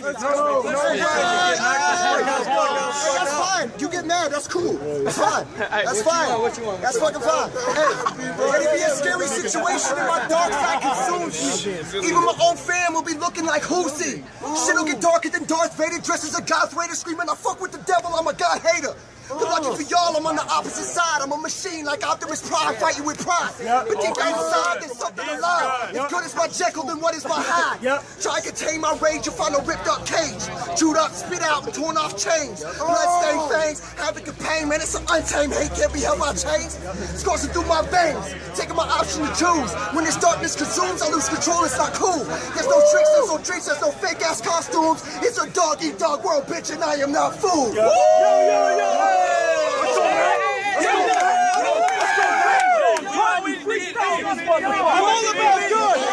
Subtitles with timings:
[0.00, 0.62] No, no,
[3.16, 3.70] That's fine.
[3.78, 4.32] You get mad.
[4.32, 4.74] That's cool.
[5.04, 5.46] That's fine.
[5.58, 6.80] That's fine.
[6.80, 7.50] That's fucking fine.
[7.50, 7.92] Hey,
[8.50, 12.08] let it be a scary situation and my dark side consumes me.
[12.08, 14.24] Even my own fam will be looking like Hoosie.
[14.66, 17.72] Shit'll get darker than Darth Vader dressed as a Darth Vader screaming, I fuck with
[17.72, 18.94] the devil, I'm a God hater.
[19.30, 21.22] But lucky for y'all, I'm on the opposite side.
[21.22, 23.52] I'm a machine like Optimus Prime, fighting with pride.
[23.62, 25.59] But deep inside, there's something alive.
[26.20, 27.80] Good as my Jekyll, then what is my Hyde?
[28.20, 30.44] Try to contain my rage, you'll find a ripped up cage.
[30.76, 32.60] Chewed up, spit out, and torn off chains.
[32.60, 36.76] Bloodstained fangs, havoc of pain, man, it's an untamed hate, can't be held by chains.
[37.08, 39.72] It's coursing through my veins, taking my option to choose.
[39.96, 42.20] When this darkness consumes, I lose control, it's not cool.
[42.52, 45.00] There's no tricks, there's no drinks, there's no fake ass costumes.
[45.24, 47.72] It's a dog eat dog world, bitch, and I am not food.
[47.72, 48.90] Yo, yo, yo.
[54.22, 56.09] I'm all about good.